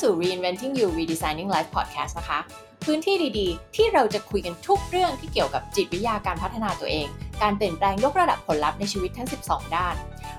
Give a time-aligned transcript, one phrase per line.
[0.00, 2.38] สู่ Reinventing You Redesigning Life Podcast นะคะ
[2.84, 7.08] พื้นที่ดีๆ ที่เราจะคุยกันทุกเรื่องที่เกี่ยวกับจิตวิทยาการพัฒนาตัวเอง
[7.42, 9.96] การเปลี่ยนแปลงยกระดับผลลัพธ์ในชีวิตทั้ง 12 ด้าน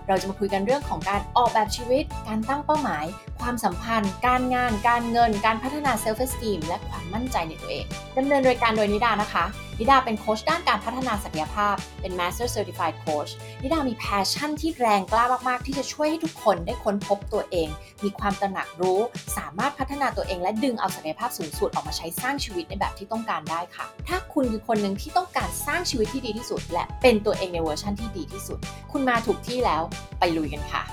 [0.07, 3.05] เราจะมาคุยกันเรื่องของการออกแบบชีวิต การตั้งเป้าหมาย
[3.41, 7.85] ความสัมพันธ์ การงาน การเงิน การพัฒนา self esteem และความมั่นใจในตัวเอง
[8.17, 9.45] ดำเนินรายการโดยนิดานะคะ
[9.79, 13.31] นิดาเป็นโค้ชด้านการพัฒนาศักยภาพ เป็น Master Certified Coach
[13.61, 17.67] นิดามี passion ที่แรงกล้ามากๆ ที่จะช่วยให้ทุกคนได้ค้นพบตัวเอง
[18.03, 18.99] มีความตระหนักรู้
[19.37, 28.59] สามารถพัฒนาตัวเอง และดึงเอาศักยภาพสูงสุดออกมาใช้สร้างชีวิตในแบบที่ต้องการได้ค่ะ ถ้าคุณคือคนหนึ่งที่ต้องการสร้างชีวิตที่ดีที่สุด และเป็นตัวเองในเวอร์ชันที่ดีที่สุด
[28.91, 29.81] คุณมาถูกที่แล้ว
[30.19, 30.83] ไปลุยกันค่ะ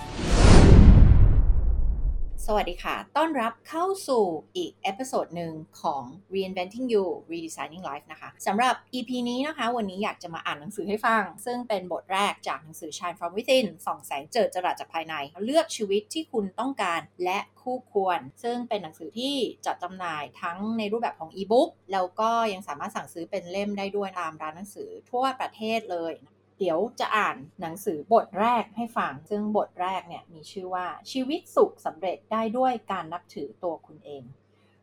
[2.51, 4.25] สวัสดีค่ะ ต้อนรับเข้าสู่
[4.57, 6.03] อีก episode หนึ่งของ
[6.33, 18.21] Reinventing You Redesigning Life นะคะ สำหรับ EP นี้นะคะ วันนี้อยากจะมาอ่านหนังสือให้ฟัง ซึ่งเป็นบทแรกจากหนังสือ Shine from Within ส่องแสงเจิดจรัสจากภายใน เลือกชีวิตที่คุณต้องการและคู่ควร
[18.43, 19.35] ซึ่งเป็นหนังสือที่
[19.67, 26.15] จัดจำหน่ายทั้งในรูปแบบของอีบุ๊กแล้วก็ยังสามารถสั่งซื้อเป็นเล่มได้ด้วยตามร้านหนังสือทั่วประเทศเลย
[26.59, 34.25] เดี๋ยวจะอ่านหนังสือบทแรกให้ฟัง ซึ่งบทแรกเนี่ยมีชื่อว่าชีวิตสุขสำเร็จได้ด้วยการนับถือตัวคุณเอง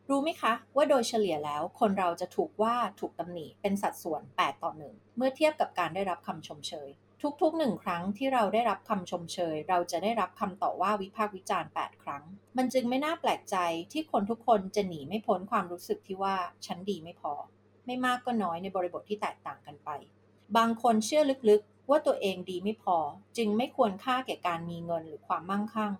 [0.08, 6.90] รู้ไหมคะว่าโดยเฉลี่ยแล้วคนเราจะถูกว่าถูกตำหนิเป็นสัดส่วน 8 ต่อ1เมื่อเทียบกับการได้รับคำชมเชย
[7.42, 12.24] ทุกๆหนึ่งครั้งที่เราได้รับคำชมเชย เราจะได้รับคำต่อว่าวิพากษ์วิจารณ์ 8 ครั้ง
[12.56, 13.56] มันจึงไม่น่าแปลกใจ
[13.92, 17.32] ที่คนทุกคนจะหนีไม่พ้นความรู้สึกที่ว่าฉันดีไม่พอ
[17.86, 19.90] ไม่มากก็น้อยในบริบทที่แตกต่างกันไป
[20.56, 22.96] บางคนเชื่อลึกๆ ว่าตัวเองดีไม่พอ
[23.36, 25.92] จึงไม่ควรค่าแก่การมีเงินหรือความมั่งคั่ง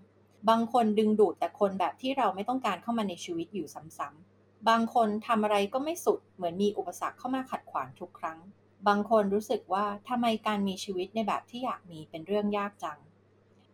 [0.49, 3.67] บางคนดึงดูดแต่คนแบบที่เราไม่ต้องการเข้ามาในชีวิตอยู่
[3.97, 8.39] ซ้ำๆบางคนทำอะไรก็ไม่สุดเหมือนมีอุปสรรคเข้ามาขัดขวางทุกครั้ง
[8.87, 12.99] บางคนรู้สึกว่าทำไมการมีชีวิตในแบบที่อยากมีเป็นเรื่องยากจัง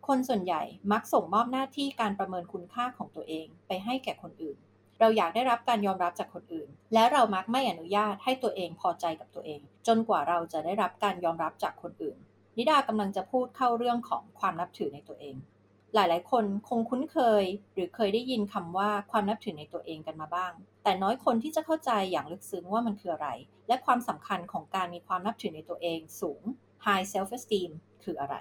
[0.06, 4.58] คนส่วนใหญ่มักส่งมอบหน้าที่การประเมินคุณค่าของตัวเองไปให้แก่คนอื่น
[5.00, 12.16] เราอยากได้รับการยอมรับจากคนอื่น และเรามักไม่อนุญาตให้ตัวเองพอใจกับตัวเอง จนกว่าเราจะได้รับการยอมรับจากคนอื่น
[12.56, 15.36] นิดากำลังจะพูดเข้าเรื่องของความนับถือในตัวเอง
[15.94, 17.44] หลายๆ คนคงคุ้นเคย
[17.74, 20.52] หรือเคยได้ยินคำว่าความนับถือในตัวเองกันมาบ้าง
[20.82, 23.28] แต่น้อยคนที่จะเข้าใจอย่างลึกซึ้งว่ามันคืออะไร
[23.68, 26.42] และความสำคัญของการมีความนับถือในตัวเองสูง
[26.84, 27.70] high self esteem
[28.04, 28.36] คืออะไร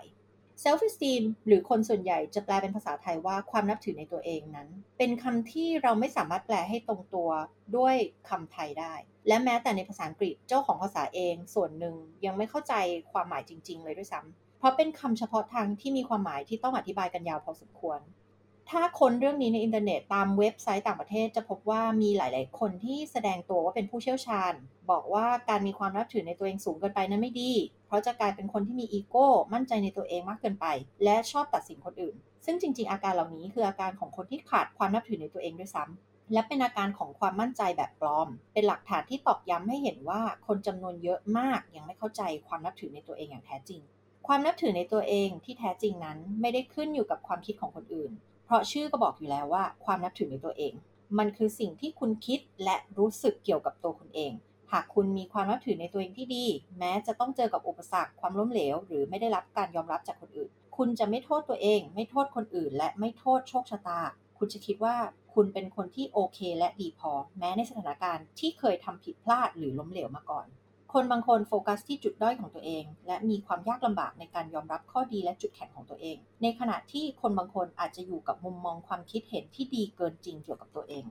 [0.63, 7.29] self esteem หรือคนส่วนใหญ่จะแปลเป็นภาษาไทยว่าความนับถือในตัวเองนั้น เป็นคำที่เราไม่สามารถแปลให้ตรงตัว
[7.77, 7.95] ด้วย
[8.29, 8.93] คำไทยได้
[9.27, 12.73] และแม้แต่ในภาษาอังกฤษเจ้าของภาษาเองส่วนหนึ่งยังไม่เข้าใจ
[13.11, 17.99] ความหมายจริง ๆ เลยด้วยซ้ำเพราะเป็นคำเฉพาะทางที่มีความหมายที่ต้องอธิบายกันยาวพอสมควร
[18.69, 24.53] ถ้าค้นเรื่องนี้ในอินเทอร์เน็ตตามเว็บไซต์ต่างประเทศจะพบว่ามีหลาย ๆ คนที่แสดงตัวว่าเป็นผู้เชี่ยวชาญ
[24.91, 27.51] บอกว่าการมีความนับถือในตัวเองสูงเกินไปนั้นไม่ดี
[27.87, 30.65] เพราะจะกลายเป็นคนที่มีอีโก้ มั่นใจในตัวเองมากเกินไป
[31.03, 32.15] และชอบตัดสินคนอื่น
[32.45, 43.81] ซึ่งจริง ๆ อาการเหล่านี้คืออาการของคนที่ขาดความนับถือในตัวเองด้วยซ้ำและเป็นอาการของความมั่นใจแบบปลอม เป็นหลักฐานที่ตอกย้ำให้เห็นว่าคนจำนวนเยอะมากยังไม่เข้าใจความนับถือในตัวเองอย่างแท้จริง
[44.27, 48.11] ความนับถือในตัวเองที่แท้จริงนั้นไม่ได้ขึ้นอยู่กับความคิดของคนอื่น
[48.45, 50.73] เพราะชื่อก็บอกอยู่แล้วว่าความนับถือในตัวเอง
[51.17, 54.31] มันคือสิ่งที่คุณคิดและรู้สึกเกี่ยวกับตัวคุณเอง
[54.71, 56.45] หากคุณมีความนับถือในตัวเองที่ดี
[56.79, 63.99] แม้จะต้องเจอกับอุปสรรคความล้มเหลว หรือไม่ได้รับการยอมรับจากคนอื่น คุณจะไม่โทษตัวเอง ไม่โทษคนอื่น และไม่โทษโชคชะตา
[64.37, 64.95] คุณจะคิดว่า
[65.33, 70.45] คุณเป็นคนที่โอเค และดีพอ แม้ในสถานการณ์ที่เคยทำผิดพลาดหรือล้มเหลวมาก่อน
[70.93, 81.03] คนบางคนโฟกัสที่จุดด้อยของตัวเอง และมีความยากลำบากในการยอมรับข้อดีและจุดแข็งของตัวเอง ในขณะที่คนบางคนอาจจะอยู่กับมุมมองความคิดเห็นที่ดีเกินจริงเกี่ยวกับตัวเอง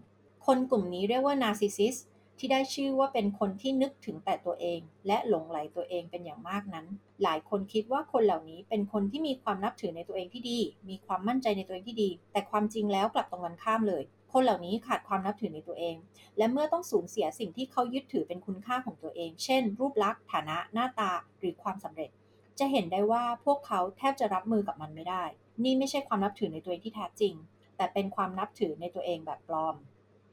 [0.47, 2.01] คนกลุ่มนี้เรียกว่า narcissist
[2.39, 6.87] ที่ได้ชื่อว่าเป็นคนที่นึกถึงแต่ตัวเอง และหลงไหลตัวเองเป็นอย่างมากนั้น
[7.23, 15.97] หลายคนคิดว่าคนเหล่านี้เป็นคนที่มีความนับถือในตัวเองที่ดี มีความมั่นใจในตัวเองที่ดี แต่ความจริงแล้วกลับตรงกันข้ามเลย คนเหล่านี้ขาดความนับถือในตัวเอง
[16.39, 22.11] และเมื่อต้องสูญเสียสิ่งที่เขายึดถือเป็นคุณค่าของตัวเอง เช่น รูปลักษณ์ ฐานะ หน้าตา หรือความสำเร็จ
[22.59, 25.25] จะเห็นได้ว่าพวกเขาแทบจะรับมือกับมันไม่ได้
[25.65, 27.35] นี่ไม่ใช่ความนับถือในตัวเองที่แท้จริง
[27.77, 29.77] แต่เป็นความนับถือในตัวเองแบบปลอม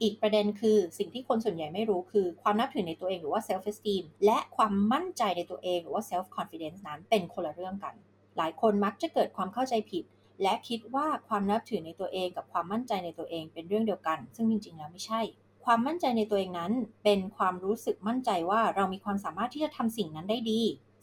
[0.02, 7.94] อีกประเด็นคือสิ่งที่คนส่วนใหญ่ไม่รู้คือ ความนับถือในตัวเองหรือว่า self esteem และความมั่นใจในตัวเองหรือว่า self confidence นั้นเป็นคนละเรื่องกัน
[8.36, 10.04] หลายคนมักจะเกิดความเข้าใจผิด
[10.42, 15.20] และคิดว่าความนับถือในตัวเองกับความมั่นใจในตัวเองเป็นเรื่องเดียวกัน ซึ่งจริงๆ แล้วไม่ใช่
[15.64, 16.72] ความมั่นใจในตัวเองนั้น
[17.04, 20.60] เป็นความรู้สึกมั่นใจว่าเรามีความสามารถที่จะทำสิ่งนั้นได้ดี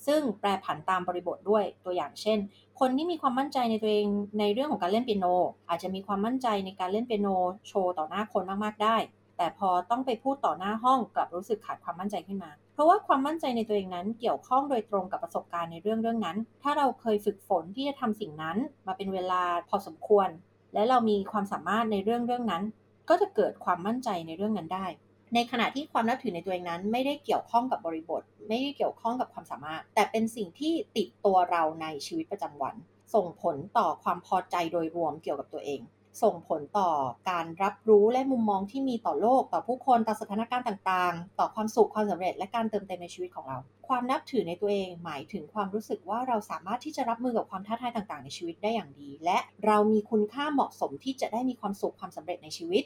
[0.08, 2.40] ซึ่งแปรผันตามบริบทด้วยตัวอย่างเช่น
[2.80, 4.08] คนที่มีความมั่นใจในตัวเอง
[4.40, 5.26] ในเรื่องของการเล่นเปียโน
[5.70, 7.28] อาจจะมีความมั่นใจในการเล่นเปียโน
[7.68, 8.98] โชว์ต่อหน้าคนมากๆได้
[9.38, 18.58] แต่พอต้องไปพูดต่อหน้าห้องกลับรู้สึกขาดความมั่นใจขึ้นมา เพราะว่าความมั่นใจในตัวเองนั้นเกี่ยวข้องโดยตรงกับประสบการณ์ในเรื่องเรื่องนั้น ถ้าเราเคยฝึกฝนที่จะทำสิ่งนั้น
[18.88, 20.30] มาเป็นเวลาพอสมควร
[20.74, 22.64] และเรามีความสามารถในเรื่องเรื่องนั้น
[23.10, 24.86] ก็จะเกิดความมั่นใจในเรื่องนั้นได้
[25.34, 32.76] ในขณะที่ความนับถือในตัวเองนั้น ไม่ได้เกี่ยวข้องกับบริบท ไม่ได้เกี่ยวข้องกับความสามารถ แต่เป็นสิ่งที่ติดตัวเราในชีวิตประจำวัน
[33.14, 35.82] ส่งผลต่อความพอใจโดยรวมเกี่ยวกับตัวเอง
[36.24, 36.90] ส่งผลต่อ
[37.30, 52.84] การรับรู้และมุมมองที่มีต่อโลก ต่อผู้คนต่อสถานการณ์ต่างๆ ต่อความสุขความสำเร็จ และการเติมเต็มในชีวิตของเรา ความนับถือในตัวเองหมายถึงความรู้สึกว่าเราสามารถที่จะรับมือกับความท้าทายต่างๆ ในชีวิตได้อย่างดี และเรามีคุณค่าเหมาะสมที่จะได้มีความสุขความสำเร็จในชีวิต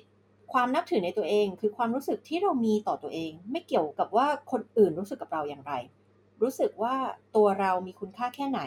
[0.53, 5.73] ความนับถือในตัวเองคือความรู้สึกที่เรามีต่อตัวเอง ไม่เกี่ยวกับว่าคนอื่นรู้สึกกับเราอย่างไร
[6.41, 6.95] รู้สึกว่า
[7.35, 8.61] ตัวเรามีคุณค่าแค่ไหน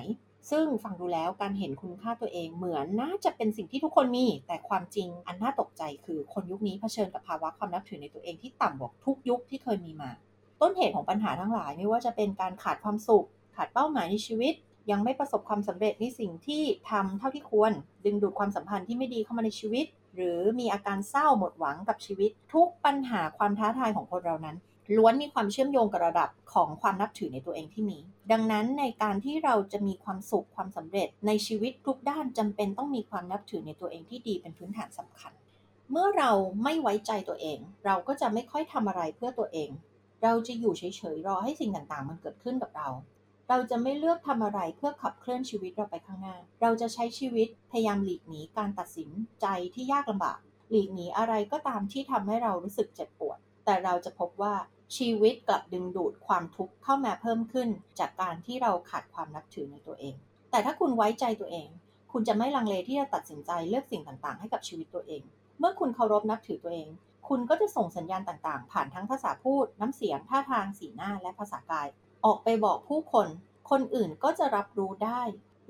[0.50, 10.10] ซึ่งฟังดูแล้วการเห็นคุณค่าตัวเองเหมือนน่าจะเป็นสิ่งที่ทุกคนมี แต่ความจริงอันน่าตกใจคือคนยุคนี้เผชิญกับภาวะความนับถือในตัวเองที่ต่ำกว่าทุกยุคที่เคยมีมา
[10.60, 13.26] ต้นเหตุของปัญหาทั้งหลายไม่ว่าจะเป็นการขาดความสุข
[13.56, 14.54] ขาดเป้าหมายในชีวิต
[14.90, 17.72] ยังไม่ประสบความสำเร็จในสิ่งที่ทำเท่าที่ควร
[18.04, 24.56] ดึงดูดความสัมพันธ์ที่ไม่ดีเข้ามาในชีวิต หรือมีอาการเศร้าหมดหวังกับชีวิต ทุกปัญหาความท้าทายของคนเรานั้น
[24.96, 27.98] ล้วนมีความเชื่อมโยงกับระดับของความนับถือในตัวเองที่มี
[28.32, 35.32] ดังนั้นในการที่เราจะมีความสุขความสำเร็จในชีวิตทุกด้านจำเป็นต้องมีความนับถือในตัวเองที่ดีเป็นพื้นฐานสำคัญ
[35.90, 36.30] เมื่อเรา
[36.62, 39.70] ไม่ไว้ใจตัวเอง เราก็จะไม่ค่อยทำอะไรเพื่อตัวเอง
[40.22, 42.88] เราจะอยู่เฉยๆรอให้สิ่งต่างๆ มันเกิดขึ้นกับเรา
[43.48, 49.10] เราจะไม่เลือกทำอะไรเพื่อขับเคลื่อนชีวิตเราไปข้างหน้า เราจะใช้ชีวิตพยายามหลีกหนีการตัดสิน
[49.40, 50.38] ใจที่ยากลำบาก
[50.70, 53.33] หลีกหนีอะไรก็ตามที่ทำให้เรารู้สึกเจ็บปวด
[53.64, 54.54] แต่เราจะพบว่า
[54.96, 57.68] ชีวิตกลับดึงดูดความทุกข์เข้ามาเพิ่มขึ้น
[57.98, 60.14] จากการที่เราขาดความนับถือในตัวเอง
[60.50, 61.68] แต่ถ้าคุณไว้ใจตัวเอง
[62.12, 65.22] คุณจะไม่ลังเลที่จะตัดสินใจเลือกสิ่งต่างๆ ให้กับชีวิตตัวเอง
[65.58, 66.88] เมื่อคุณเคารพนับถือตัวเอง
[67.28, 71.88] คุณก็จะส่งสัญญาณต่างๆ ผ่านทั้งภาษาพูด น้ำเสียง ท่าทาง สีหน้า และภาษากาย
[72.24, 73.28] ออกไปบอกผู้คน
[73.70, 75.22] คนอื่นก็จะรับรู้ได้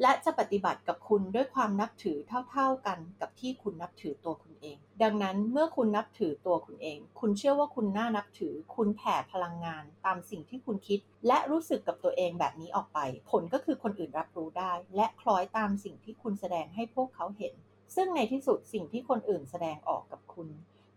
[0.03, 2.19] และจะปฏิบัติกับคุณด้วยความนับถือ
[2.51, 12.99] เท่าๆกันกับที่คุณนับถือตัวคุณเอง ดังนั้นเมื่อคุณนับถือตัวคุณเอง คุณเชื่อว่าคุณน่านับถือ คุณแผ่พลังงาน ตามสิ่งที่คุณคิด และรู้สึกกับตัวเองแบบนี้ออกไป
[13.31, 17.55] ผลก็คือคนอื่นรับรู้ได้ และคล้อยตามสิ่งที่คุณแสดงให้พวกเขาเห็น
[17.95, 20.49] ซึ่งในที่สุดสิ่งที่คนอื่นแสดงออกกับคุณ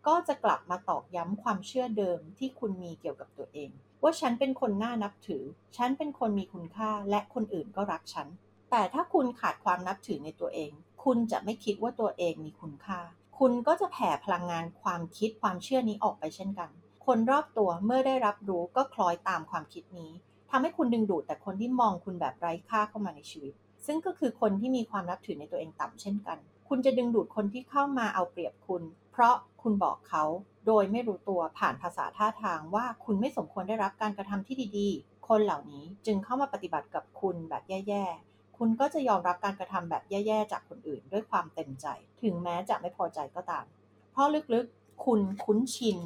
[0.07, 3.69] ก็จะกลับมาตอกย้ำความเชื่อเดิมที่คุณมีเกี่ยวกับตัวเอง
[4.03, 5.44] ว่าฉันเป็นคนน่านับถือ
[5.77, 8.27] ฉันเป็นคนมีคุณค่า และคนอื่นก็รักฉัน
[8.71, 10.71] แต่ถ้าคุณขาดความนับถือในตัวเอง
[11.03, 12.99] คุณจะไม่คิดว่าตัวเองมีคุณค่า
[13.39, 16.69] คุณก็จะแผ่พลังงานความคิดความเชื่อนี้ออกไปเช่นกัน
[17.05, 20.11] คนรอบตัวเมื่อได้รับรู้ก็คล้อยตามความคิดนี้
[20.49, 23.53] ทำให้คุณดึงดูดแต่คนที่มองคุณแบบไร้ค่าเข้ามาในชีวิต
[23.85, 26.37] ซึ่งก็คือคนที่มีความนับถือในตัวเองต่ำเช่นกัน
[26.69, 30.23] คุณจะดึงดูดคนที่เข้ามาเอาเปรียบคุณ เพราะคุณบอกเขา
[30.67, 38.05] โดยไม่รู้ตัวผ่านภาษาท่าทางว่าคุณไม่สมควรได้รับการกระทำที่ดีๆ คนเหล่านี้จึงเข้ามาปฏิบัติกับคุณแบบแย่
[38.57, 41.88] คุณก็จะยอมรับการกระทำแบบแย่ๆจากคนอื่น ด้วยความเต็มใจ
[42.21, 43.65] ถึงแม้จะไม่พอใจก็ตาม
[44.12, 45.98] เพราะลึกๆ คุณคุ้นชิน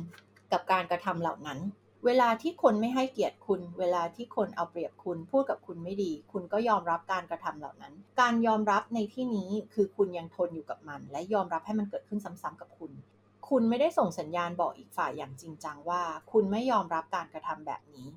[0.51, 1.59] กับการกระทำเหล่านั้น
[2.05, 12.91] เวลาที่คนไม่ให้เกียรติคุณ เวลาที่คนเอาเปรียบคุณ พูดกับคุณไม่ดี คุณก็ยอมรับการกระทำเหล่านั้น การยอมรับในที่นี้คือคุณยังทนอยู่กับมัน และยอมรับให้มันเกิดขึ้นซ้ำๆกับคุณ
[13.49, 16.01] คุณไม่ได้ส่งสัญญาณบอกอีกฝ่ายอย่างจริงจังว่า
[16.31, 18.07] คุณไม่ยอมรับการกระทำแบบนี้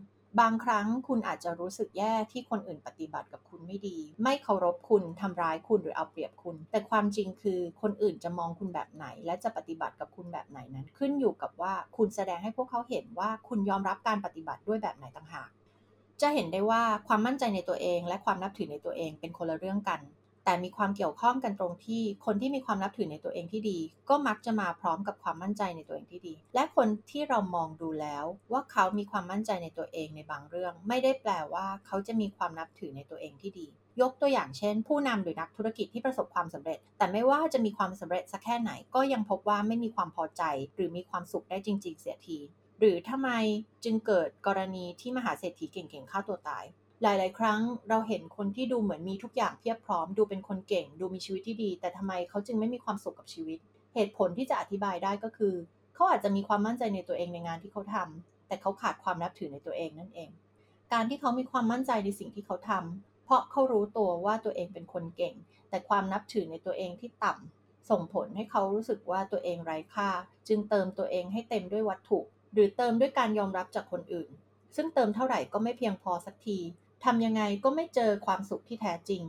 [0.40, 15.50] บางครั้งคุณอาจจะรู้สึกแย่ที่คนอื่นปฏิบัติกับคุณไม่ดี ไม่เคารพคุณทำร้ายคุณหรือเอาเปรียบคุณ แต่ความจริงคือคนอื่นจะมองคุณแบบไหน และจะปฏิบัติกับคุณแบบไหนนั้น ขึ้นอยู่กับว่าคุณแสดงให้พวกเขาเห็นว่าคุณยอมรับการปฏิบัติด้วยแบบไหนต่างหาก
[16.22, 20.00] จะเห็นได้ว่าความมั่นใจในตัวเอง และความนับถือในตัวเองเป็นคนละเรื่องกัน
[20.44, 33.66] แต่มีความเกี่ยวข้องกันตรงที่คนที่มีความนับถือในตัวเองที่ดี ก็มักจะมาพร้อมกับความมั่นใจในตัวเองที่ดี และคนที่เรามองดูแล้วว่าเขามีความมั่นใจในตัวเองในบางเรื่อง ไม่ได้แปลว่าเขาจะมีความนับถือในตัวเองที่ดี
[34.00, 40.42] ยกตัวอย่างเช่น ผู้นำหรือนักธุรกิจที่ประสบความสำเร็จ แต่ไม่ว่าจะมีความสำเร็จสักแค่ไหนก็ยังพบว่าไม่มีความพอใจ
[40.74, 42.38] หรือมีความสุขได้จริง ๆ เสียที
[42.78, 43.30] หรือทำไม
[43.84, 46.64] จึงเกิดกรณีที่มหาเศรษฐีเก่งๆฆ่าตัวตาย
[47.02, 53.58] หลาย ๆ ครั้งเราเห็นคนที่ดูเหมือนมีทุกอย่างเพียบพร้อม ดูเป็นคนเก่ง ดูมีชีวิตที่ดี แต่ทำไมเขาจึงไม่มีความสุขกับชีวิต
[53.94, 55.54] เหตุผลที่จะอธิบายได้ก็คือ
[55.94, 60.30] เขาอาจจะมีความมั่นใจในตัวเองในงานที่เขาทำแต่เขาขาดความนับถือในตัวเองนั่นเอง
[60.92, 65.34] การที่เขามีความมั่นใจในสิ่งที่เขาทำเพราะเขารู้ตัวว่าตัวเองเป็นคนเก่ง
[65.70, 70.10] แต่ความนับถือในตัวเองที่ต่ำส่งผลให้เขารู้สึกว่าตัวเองไร้ค่า
[70.48, 72.20] จึงเติมตัวเองให้เต็มด้วยวัตถุ
[72.52, 74.30] หรือเติมด้วยการยอมรับจากคนอื่น
[74.76, 76.58] ซึ่งเติมเท่าไหร่ก็ไม่เพียงพอสักที
[77.04, 79.22] ทำยังไงก็ไม่เจอความสุขที่แท้จริง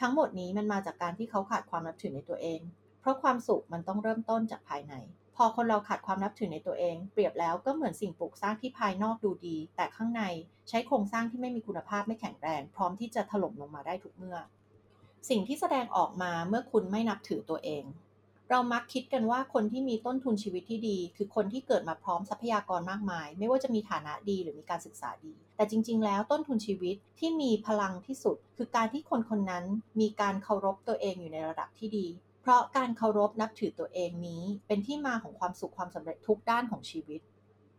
[0.00, 2.60] ทั้งหมดนี้มันมาจากการที่เขาขาดความนับถือในตัวเอง
[3.00, 4.94] เพราะความสุขมันต้องเริ่มต้นจากภายใน
[5.36, 10.22] พอคนเราขาดความนับถือในตัวเอง เปรียบแล้วก็เหมือนสิ่งปลูกสร้างที่ภายนอกดูดี แต่ข้างใน
[10.68, 14.38] ใช้โครงสร้างที่ไม่มีคุณภาพไม่แข็งแรง พร้อมที่จะถล่มลงมาได้ทุกเมื่อ
[15.28, 17.84] สิ่งที่แสดงออกมาเมื่อคุณไม่นับถือตัวเอง
[18.52, 29.64] เรามักคิดกันว่าคนที่มีต้นทุนชีวิตที่ดี คือคนที่เกิดมาพร้อมทรัพยากรมากมาย ไม่ว่าจะมีฐานะดีหรือมีการศึกษาดี แต่จริง ๆ แล้วต้นทุนชีวิตที่มีพลังที่สุด คือการที่คนคนนั้น
[30.00, 32.06] มีการเคารพตัวเองอยู่ในระดับที่ดี
[32.42, 37.20] เพราะการเคารพนับถือตัวเองนี้ เป็นที่มาของความสุขความสำเร็จทุกด้านของชีวิต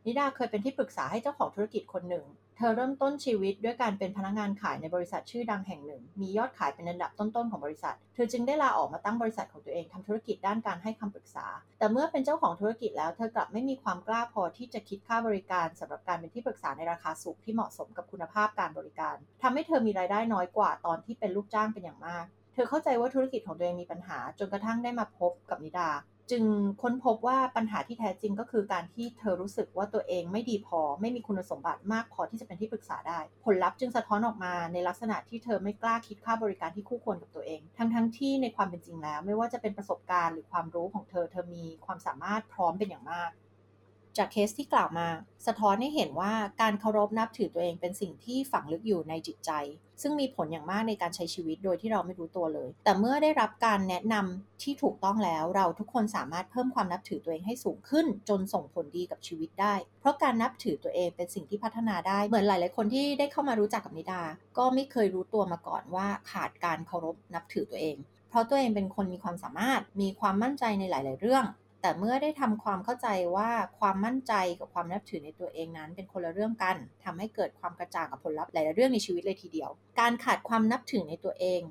[0.05, 2.25] นิดาเคยเป็นที่ปรึกษาให้เจ้าของธุรกิจคนหนึ่ง
[2.57, 11.45] เธอเริ่มต้นชีวิตด้วยการเป็นพนักงานขายในบริษัทชื่อดังแห่งหนึ่ง มียอดขายเป็นอันดับต้นๆของบริษัท เธอจึงได้ลาออกมาตั้งบริษัทของตัวเองทำธุรกิจด้านการให้คำปรึกษา
[11.79, 25.89] แต่เมื่อเป็นเจ้าของธุรกิจแล้วเธอกลับไม่มีความกล้าพอที่จะคิดค่าบริการสำหรับการเป็นที่ปรึกษาในราคาสูงที่เหมาะสมกับคุณภาพการบริการทำให้เธอมีรายได้น้อยกว่าตอนที่เป็นลูกจ้างเป็นอย่างมากเธอเข้าใจว่าธุรกิจของตัวเองมีปัญหาจนกระทั่งได้มาพบกับนิดา
[26.31, 26.43] จึง
[26.81, 43.29] ค้นพบว่าปัญหาที่แท้จริงก็คือการที่เธอรู้สึกว่าตัวเองไม่ดีพอไม่มีคุณสมบัติมากพอที่จะเป็นที่ปรึกษาได้ ผลลัพธ์จึงสะท้อนออกมาในลักษณะที่เธอไม่กล้าคิดค่าบริการที่คู่ควรกับตัวเอง ทั้งทั้งที่ในความเป็นจริงแล้ว ไม่ว่าจะเป็นประสบการณ์หรือความรู้ของเธอเธอมีความสามารถพร้อมเป็นอย่างมาก
[44.17, 45.07] จากเคสที่กล่าวมา
[45.47, 49.51] สะท้อนให้เห็นว่าการเคารพนับถือตัวเองเป็นสิ่งที่ฝังลึกอยู่ในจิตใจ
[50.01, 64.21] ซึ่งมีผลอย่างมากในการใช้ชีวิตโดยที่เราไม่รู้ตัวเลย แต่เมื่อได้รับการแนะนำที่ถูกต้องแล้วเราทุกคนสามารถเพิ่มความนับถือตัวเองให้สูงขึ้น จนส่งผลดีกับชีวิตได้ เพราะการนับถือตัวเองเป็นสิ่งที่พัฒนาได้เหมือนหลาย ๆ คนที่ได้เข้ามารู้จักกับนิดา
[64.57, 67.97] ก็ไม่เคยรู้ตัวมาก่อนว่าขาดการเคารพนับถือตัวเอง
[68.29, 71.45] เพราะตัวเองเป็นคนมีความสามารถมีความมั่นใจในหลาย ๆ เรื่อง
[71.81, 79.69] แต่เมื่อได้ทำความเข้าใจว่าความมั่นใจกับความนับถือในตัวเองนั้น เป็นคนละเรื่องกันทำให้เกิดความกระจ่างกับผลลัพธ์หลายๆเรื่องในชีวิตเลยทีเดียว
[79.99, 81.61] การขาดความนับถือในตัวเอง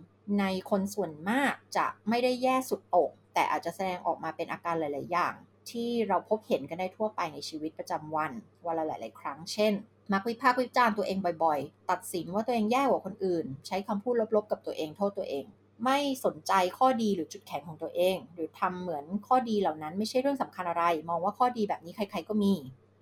[0.41, 5.35] ในคนส่วนมากจะไม่ได้แย่สุดโต่งแต่อาจจะแสดงออกมาเป็นอาการหลาย ๆ อย่าง
[5.71, 8.33] ที่เราพบเห็นกันได้ทั่วไปในชีวิตประจำวัน
[8.67, 9.73] วันละหลาย ๆ ครั้งเช่น
[10.13, 15.45] มักวิพากษ์วิจารณ์ตัวเองบ่อย ๆ ตัดสินว่าตัวเองแย่กว่าคนอื่น ใช้คำพูดลบ ๆ กับตัวเองโทษตัวเอง
[15.85, 22.55] ไม่สนใจข้อดีหรือจุดแข็งของตัวเอง หรือทำเหมือนข้อดีเหล่านั้นไม่ใช่เรื่องสำคัญอะไร มองว่าข้อดีแบบนี้ใคร ๆก็มี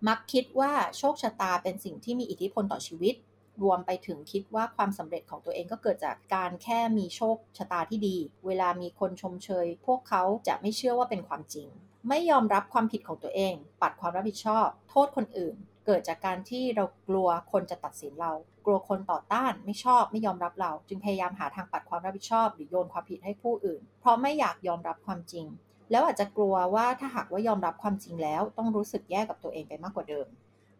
[0.09, 3.15] มักคิดว่าโชคชะตาเป็นสิ่งที่มีอิทธิพลต่อชีวิต
[3.63, 8.17] รวมไปถึงคิดว่าความสำเร็จของตัวเองก็เกิดจากการแค่มีโชคชะตาที่ดี
[8.47, 11.69] เวลามีคนชมเชย พวกเขาจะไม่เชื่อว่าเป็นความจริง
[12.09, 15.57] ไม่ยอมรับความผิดของตัวเอง ปัดความรับผิดชอบ โทษคนอื่น
[15.87, 18.33] เกิดจากการที่เรากลัวคนจะตัดสินเรา
[18.69, 25.47] ลัวคนต่อต้านไม่ชอบไม่ยอมรับเรา จึงพยายามหาทางปัดความรับผิดชอบ หรือโยนความผิดให้ผู้อื่น เพราะไม่อยากยอมรับความจริง
[25.91, 30.27] แล้วอาจจะกลัวว่าถ้าหากว่ายอมรับความจริงแล้ว ต้องรู้สึกแย่กับตัวเองไปมากกว่าเดิม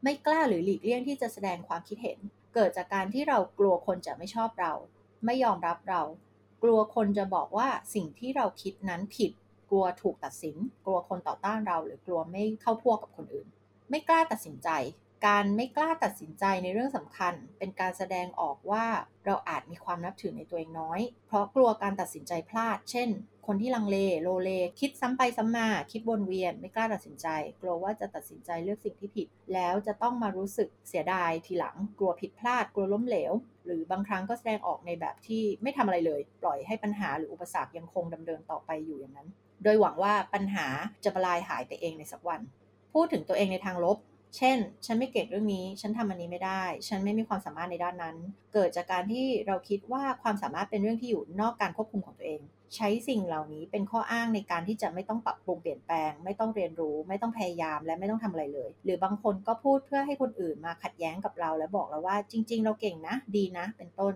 [0.03, 2.19] ไม่กล้าหรือหลีกเลี่ยงที่จะแสดงความคิดเห็น
[2.55, 4.73] เกิดจากการที่เรากลัวคนจะไม่ชอบเรา
[5.25, 6.03] ไม่ยอมรับเรา
[6.63, 9.33] กลัวคนจะบอกว่าสิ่งที่เราคิดนั้นผิด
[9.71, 13.47] กลัวถูกตัดสิน กลัวคนต่อต้านเรา หรือกลัวไม่เข้าพวกกับคนอื่น
[13.91, 14.69] ไม่กล้าตัดสินใจ
[15.27, 18.87] การไม่กล้าตัดสินใจในเรื่องสำคัญ เป็นการแสดงออกว่า
[19.27, 23.09] เราอาจมีความนับถือในตัวเองน้อย เพราะกลัวการตัดสินใจพลาด เช่น
[23.47, 27.27] คนที่ลังเลโลเล คิดซ้ำไปซ้ำมา คิดวนเวียน ไม่กล้าตัดสินใจ
[27.61, 33.33] กลัวว่าจะตัดสินใจเลือกสิ่งที่ผิด แล้วจะต้องมารู้สึกเสียดายทีหลัง กลัวผิดพลาด กลัวล้มเหลว
[33.65, 39.29] หรือบางครั้งก็แสดงออกในแบบที่ไม่ทำอะไรเลย ปล่อยให้ปัญหาหรืออุปสรรคยังคงดำเนินต่อไปอยู่อย่างนั้น
[39.65, 40.67] โดยหวังว่าปัญหา
[41.05, 42.41] จะบลายหายไปเองในสักวัน
[42.95, 43.99] พูดถึงตัวเองในทางลบ
[44.37, 44.57] เช่น
[44.87, 48.17] ฉันไม่เก่งเรื่องนี้ ฉันทำอันนี้ไม่ได้ ฉันไม่มีความสามารถในด้านนั้น
[48.55, 52.41] เกิดจากการที่เราคิดว่าความสามารถเป็นเรื่องที่อยู่นอกการควบคุมของตัวเอง
[52.77, 64.15] ใช้สิ่งเหล่านี้เป็นข้ออ้างในการที่จะไม่ต้องปรับปรุงเปลี่ยนแปลง ไม่ต้องเรียนรู้ ไม่ต้องพยายาม และไม่ต้องทำอะไรเลย หรือบางคนก็พูดเพื่อให้คนอื่นมาขัดแย้งกับเรา และบอกเราว่าจริง ๆ เราเก่งนะ ดีนะ เป็นต้น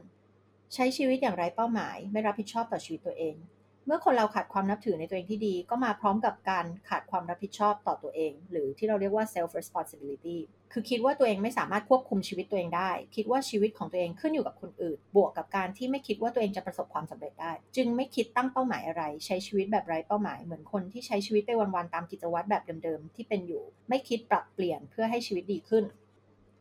[0.74, 3.36] ใช้ชีวิตอย่างไรเป้าหมาย ไม่รับผิดชอบต่อชีวิตตัวเอง
[3.86, 10.38] เมื่อคนเราขาดความนับถือในตัวเองที่ดี ก็มาพร้อมกับการขาดความรับผิดชอบต่อตัวเอง หรือที่เราเรียกว่า self responsibility
[10.72, 25.84] คือคิดว่าตัวเองไม่สามารถควบคุมชีวิตตัวเองได้ คิดว่าชีวิตของตัวเองขึ้นอยู่กับคนอื่น บวกกับการที่ไม่คิดว่าตัวเองจะประสบความสำเร็จได้ จึงไม่คิดตั้งเป้าหมายอะไร ใช้ชีวิตแบบไร้เป้าหมาย เหมือนคนที่ใช้ชีวิตไปวันๆตามกิจวัตรแบบเดิมๆที่เป็นอยู่ ไม่คิดปรับเปลี่ยนเพื่อให้ชีวิตดีขึ้น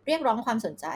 [0.06, 0.88] เรียกร้องความสนใจ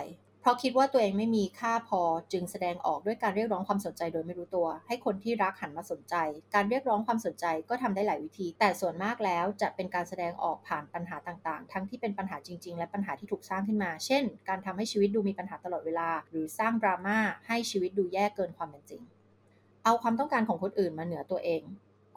[0.46, 2.02] เพราะคิดว่าตัวเองไม่มีค่าพอ
[2.34, 6.16] จึงแสดงออกด้วยการเรียกร้องความสนใจโดยไม่รู้ตัว ให้คนที่รักหันมาสนใจ
[6.56, 19.02] การเรียกร้องความสนใจก็ทำได้หลายวิธี แต่ส่วนมากแล้วจะเป็นการแสดงออกผ่านปัญหาต่างๆ ทั้งที่เป็นปัญหาจริง ๆ และปัญหาที่ถูกสร้างขึ้นมา เช่น การทำให้ชีวิตดูมีปัญหาตลอดเวลา หรือสร้างดราม่าให้ชีวิตดูแย่เกินความเป็นจริง
[19.84, 21.62] เอาความต้องการของคนอื่นมาเหนือตัวเอง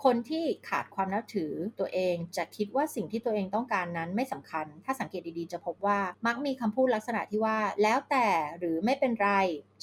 [0.04, 8.28] คนที่ขาดความนับถือตัวเองจะคิดว่าสิ่งที่ตัวเองต้องการนั้นไม่สำคัญ ถ้าสังเกตดีๆ จะพบว่ามักมีคำพูดลักษณะที่ว่า แล้วแต่
[8.58, 9.30] หรือไม่เป็นไร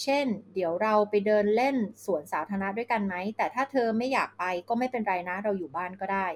[0.04, 6.28] เช่น เดี๋ยวเราไปเดินเล่นสวนสาธารณะด้วยกันไหม แต่ถ้าเธอไม่อยากไปก็ไม่เป็นไรนะ เราอยู่บ้านก็ได้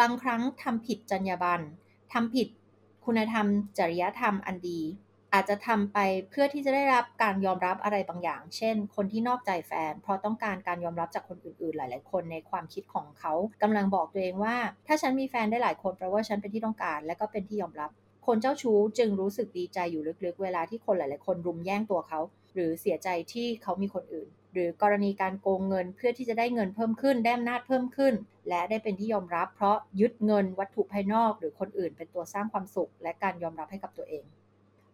[0.00, 1.64] บางครั้งทำผิดจรรยาบรรณ
[2.12, 2.48] ทำผิด
[3.04, 3.46] คุณธรรม
[3.78, 4.80] จริยธรรมอันดี
[5.34, 5.98] อาจจะทำไป
[6.30, 14.56] เพื่อที่จะได้รับการยอมรับอะไรบางอย่าง เช่น คนที่นอกใจแฟน เพราะต้องการการยอมรับจากคนอื่นๆ หลาย ๆ คนในความคิดของเขากำลังบอกตัวเองว่า
[14.86, 17.90] ถ้าฉันมีแฟนได้หลายคนแปลว่าฉันเป็นที่ต้องการ และก็เป็นที่ยอมรับ
[18.26, 22.20] คนเจ้าชู้จึงรู้สึกดีใจอยู่ลึกๆ เวลาที่คนหลาย ๆ คนรุมแย่งตัวเขา
[22.54, 28.14] หรือเสียใจที่เขามีคนอื่น หรือกรณีการโกงเงินเพื่อที่จะได้เงินเพิ่มขึ้น ได้อำนาจเพิ่มขึ้น
[28.48, 34.24] และได้เป็นที่ยอมรับ เพราะยึดเงินวัตถุภายนอก หรือคนอื่น เป็นตัวสร้างความสุข และการยอมรับให้กับตัวเอง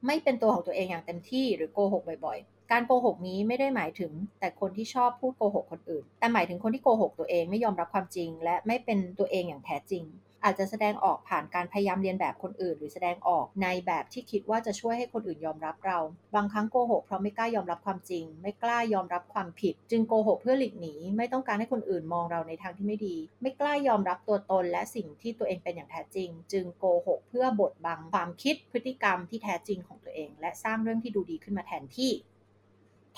[0.07, 10.05] ไม่เป็นตัวของตัวเองอย่างเต็มที่หรือโกหกบ่อยๆ การโกหกนี้ไม่ได้หมายถึงแต่คนที่ชอบพูดโกหกคนอื่น แต่หมายถึงคนที่โกหกตัวเองไม่ยอมรับความจริง และไม่เป็นตัวเองอย่างแท้จริง
[10.45, 15.99] อาจจะแสดงออกผ่านการพยายามเรียนแบบคนอื่น หรือแสดงออกในแบบที่คิดว่าจะช่วยให้คนอื่นยอมรับเรา
[16.35, 32.13] บางครั้งโกหกเพราะไม่กล้ายอมรับความจริง ไม่กล้ายอมรับความผิด จึงโกหกเพื่อหลีกหนีไม่ต้องการให้คนอื่นมองเราในทางที่ไม่ดี ไม่กล้ายอมรับตัวตนและสิ่งที่ตัวเองเป็นอย่างแท้จริง จึงโกหกเพื่อบดบังความคิดพฤติกรรมที่แท้จริงของตัวเอง และสร้างเรื่องที่ดูดีขึ้นมาแทนที่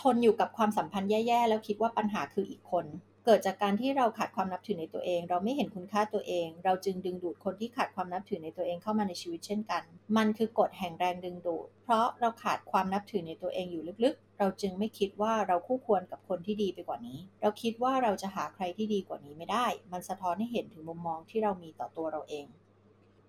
[0.01, 2.87] ทนอยู่กับความสัมพันธ์แย่ๆ แล้วคิดว่าปัญหาคืออีกคน
[3.25, 9.83] เกิดจากการที่เราขาดความนับถือในตัวเอง เราไม่เห็นคุณค่าตัวเอง เราจึงดึงดูดคนที่ขาดความนับถือในตัวเองเข้ามาในชีวิตเช่นกัน
[10.17, 22.47] มันคือกฎแห่งแรงดึงดูด เพราะเราขาดความนับถือในตัวเองอยู่ลึกๆ เราจึงไม่คิดว่าเราคู่ควรกับคนที่ดีไปกว่านี้ เราคิดว่าเราจะหาใครที่ดีกว่านี้ไม่ได้ มันสะท้อนให้เห็นถึงมุมมองที่เรามีต่อตัวเราเอง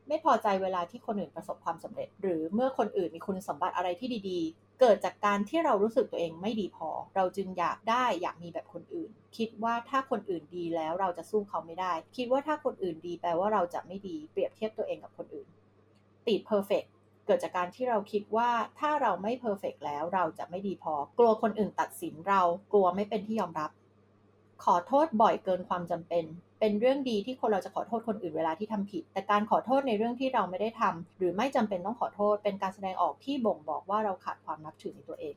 [0.07, 4.41] ไม่พอใจเวลาที่คนอื่นประสบความสำเร็จ หรือเมื่อคนอื่นมีคุณสมบัติอะไรที่ดี
[4.79, 15.47] เกิดจากการที่เรารู้สึกตัวเองไม่ดีพอ เราจึงอยากได้อยากมีแบบคนอื่น คิดว่าถ้าคนอื่นดีแล้วเราจะสู้เขาไม่ได้ คิดว่าถ้าคนอื่นดีแปลว่าเราจะไม่ดีเปรียบเทียบตัวเองกับคนอื่น
[16.27, 16.83] ติด perfect
[17.25, 22.41] เกิดจากการที่เราคิดว่าถ้าเราไม่ perfect แล้วเราจะไม่ดีพอ กลัวคนอื่นตัดสินเรา
[22.71, 23.71] กลัวไม่เป็นที่ยอมรับ
[24.63, 26.25] ขอโทษบ่อยเกินความจำเป็น
[26.59, 35.35] เป็นเรื่องดีที่คนเราจะขอโทษคนอื่นเวลาที่ทำผิด แต่การขอโทษในเรื่องที่เราไม่ได้ทำหรือไม่จำเป็นต้องขอโทษ เป็นการแสดงออกที่บ่งบอกว่าเราขาดความนับถือในตัวเอง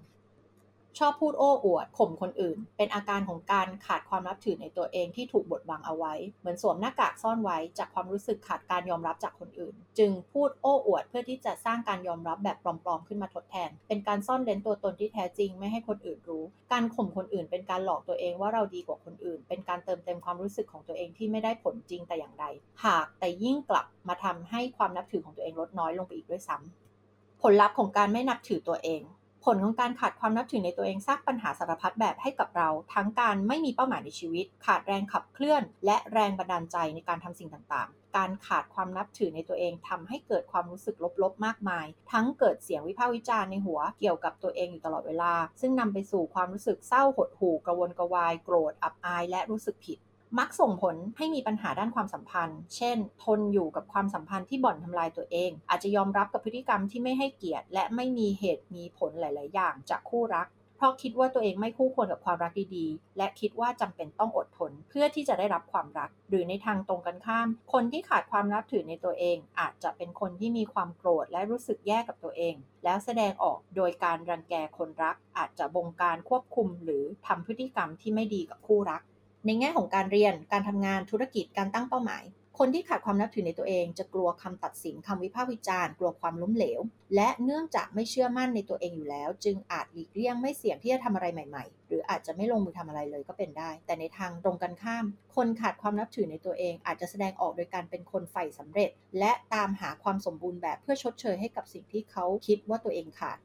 [0.99, 22.45] ชอบพูดโอ้อวดข่มคนอื่น เป็นอาการของการขาดความนับถือในตัวเองที่ถูกบดบังเอาไว้ เหมือนสวมหน้ากากซ่อนไว้จากความรู้สึกขาดการยอมรับจากคนอื่น จึงพูดโอ้อวดเพื่อที่จะสร้างการยอมรับแบบปลอมๆขึ้นมาทดแทน เป็นการซ่อนเร้นตัวตนที่แท้จริงไม่ให้คนอื่นรู้ การข่มคนอื่น เป็นการหลอกตัวเองว่าเราดีกว่าคนอื่น เป็นการเติมเต็มความรู้สึกของตัวเองที่ไม่ได้ผลจริงแต่อย่างใด
[22.85, 29.03] หากแต่ยิ่งกลับมาทำให้ความนับถือของตัวเองลดน้อยลงไปอีกด้วยซ้ำผลลัพธ์ของการไม่นับถือตัวเอง
[29.45, 49.99] ผลของการขาดความนับถือในตัวเองสร้างปัญหาสารพัดแบบให้กับเรา ทั้งการไม่มีเป้าหมายในชีวิต ขาดแรงขับเคลื่อน และแรงบันดาลใจในการทำสิ่งต่างๆ การขาดความนับถือในตัวเองทำให้เกิดความรู้สึกลบๆ มากมาย ทั้งเกิดเสียงวิพากษ์วิจารณ์ในหัวเกี่ยวกับตัวเองอยู่ตลอดเวลา ซึ่งนำไปสู่ความรู้สึกเศร้าหดหู่กระวนกระวายโกรธอับอาย และรู้สึกผิด
[50.39, 75.17] มักส่งผลให้มีปัญหาด้านความสัมพันธ์ เช่น ทนอยู่กับความสัมพันธ์ที่บ่อนทำลายตัวเอง อาจจะยอมรับกับพฤติกรรมที่ไม่ให้เกียรติ และไม่มีเหตุมีผลหลาย ๆ อย่างจากคู่รัก เพราะคิดว่าตัวเองไม่คู่ควรกับความรักดี ๆ และคิดว่าจำเป็นต้องอดทน เพื่อที่จะได้รับความรัก หรือในทางตรงกันข้าม คนที่ขาดความนับถือในตัวเอง อาจจะเป็นคนที่มีความโกรธและรู้สึกแย่กับตัวเอง แล้วแสดงออกโดยการรังแกคนรัก
[75.39, 79.03] อาจจะบงการควบคุมหรือทำพฤติกรรมที่ไม่ดีกับคู่รัก
[79.47, 82.25] ในแง่ของการเรียน การทำงาน ธุรกิจ การตั้งเป้าหมาย
[82.59, 86.81] คนที่ขาดความนับถือในตัวเอง จะกลัวคำตัดสินคำวิพากษ์วิจารณ์ กลัวความล้มเหลว
[87.15, 95.05] และเนื่องจากไม่เชื่อมั่นในตัวเองอยู่แล้ว จึงอาจหลีกเลี่ยงไม่เสี่ยงที่จะทำอะไรใหม่ ๆ หรืออาจจะไม่ลงมือทำอะไรเลยก็เป็นได้ แต่ในทางตรงกันข้าม
[95.37, 103.39] คนขาดความนับถือในตัวเอง อาจจะแสดงออกโดยการเป็นคนใฝ่สำเร็จ และตามหาความสมบูรณ์แบบเพื่อชดเชยให้กับสิ่งที่เขาคิดว่าตัวเองขาด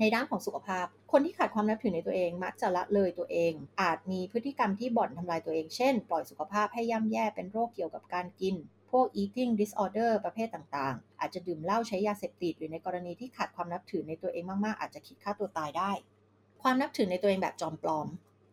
[0.00, 8.54] ในด้านของสุขภาพ คนที่ขาดความนับถือในตัวเองมักจะละเลยตัวเอง อาจมีพฤติกรรมที่บ่อนทำลายตัวเอง เช่น ปล่อยสุขภาพให้ย่ำแย่เป็นโรคเกี่ยวกับการกิน
[8.90, 15.90] พวก eating disorder ประเภทต่างๆ อาจจะดื่มเหล้าใช้ยาเสพติดหรือในกรณีที่ขาดความนับถือในตัวเองมากๆ อาจจะคิดฆ่าตัวตายได้
[16.62, 18.06] ความนับถือในตัวเองแบบจอมปลอม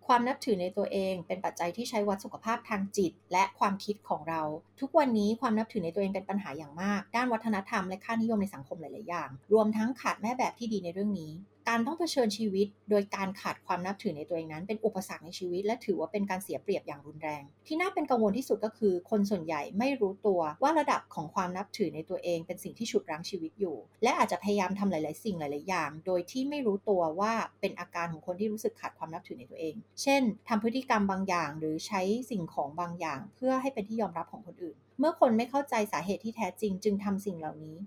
[0.08, 4.42] ความนับถือในตัวเองเป็นปัจจัยที่ใช้วัดสุขภาพทางจิต และความคิดของเรา
[4.80, 11.32] ทุกวันนี้ความนับถือในตัวเองเป็นปัญหาอย่างมาก ด้านวัฒนธรรมและค่านิยมในสังคมหลาย ๆ อย่าง รวมทั้งขาดแม่แบบที่ดีในเรื่องนี้
[11.70, 34.78] การต้องเผชิญชีวิต โดยการขาดความนับถือในตัวเองนั้น เป็นอุปสรรคในชีวิต และถือว่าเป็นการเสียเปรียบอย่างรุนแรง ที่น่าเป็นกังวลที่สุดก็คือ คนส่วนใหญ่ไม่รู้ตัวว่าระดับของความนับถือในตัวเองเป็นสิ่งที่ฉุดรั้งชีวิตอยู่ และอาจจะพยายามทำหลาย ๆ สิ่งหลาย ๆ อย่าง โดยที่ไม่รู้ตัวว่าเป็นอาการของคนที่รู้สึกขาดความนับถือในตัวเอง เช่นทำพฤติกรรมบางอย่าง หรือใช้สิ่งของบางอย่าง เพื่อให้เป็นที่ยอมรับของคนอื่น
[35.00, 37.78] เมื่อคนไม่เข้าใจสาเหตุที่แท้จริง จึงทำสิ่งเหล่านี้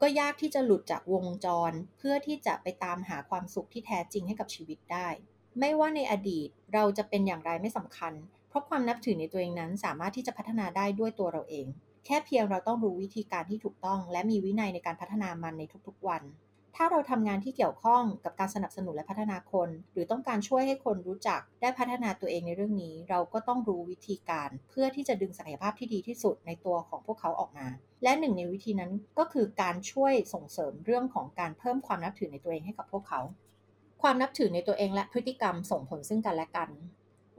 [0.00, 5.08] ก็ยากที่จะหลุดจากวงจร เพื่อที่จะไปตามหาความสุขที่แท้จริงให้กับชีวิตได้
[5.58, 8.12] ไม่ว่าในอดีตเราจะเป็นอย่างไรไม่สำคัญ
[8.48, 11.66] เพราะความนับถือในตัวเองนั้นสามารถที่จะพัฒนาได้ด้วยตัวเราเอง
[12.06, 16.22] แค่เพียงเราต้องรู้วิธีการที่ถูกต้อง และมีวินัยในการพัฒนามันในทุกๆวัน
[16.76, 27.66] ถ้าเราทำงานที่เกี่ยวข้องกับการสนับสนุนและพัฒนาคน หรือต้องการช่วยให้คนรู้จักได้พัฒนาตัวเองในเรื่องนี้ เราก็ต้องรู้วิธีการ เพื่อที่จะดึงศักยภาพที่ดีที่สุดในตัวของพวกเขาออกมา
[28.02, 33.20] และหนึ่งในวิธีนั้นก็คือการช่วยส่งเสริมเรื่องของการเพิ่มความนับถือในตัวเองให้กับพวกเขา
[34.02, 36.70] ความนับถือในตัวเองและพฤติกรรมส่งผลซึ่งกันและกัน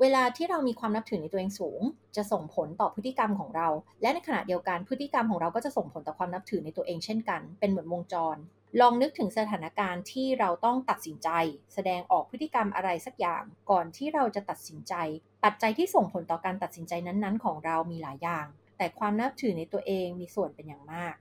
[0.02, 1.82] เวลาที่เรามีความนับถือในตัวเองสูง
[2.16, 3.68] จะส่งผลต่อพฤติกรรมของเรา
[4.02, 8.38] และในขณะเดียวกันพฤติกรรมของเราก็จะส่งผลต่อความนับถือในตัวเองเช่นกัน เป็นเหมือนวงจร
[8.82, 11.30] ลองนึกถึงสถานการณ์ที่เราต้องตัดสินใจ
[11.74, 14.94] แสดงออกพฤติกรรมอะไรสักอย่าง ก่อนที่เราจะตัดสินใจ
[15.44, 18.46] ปัจจัยที่ส่งผลต่อการตัดสินใจนั้นๆ ของเรามีหลายอย่าง
[18.78, 21.16] แต่ความนับถือในตัวเองมีส่วนเป็นอย่างมาก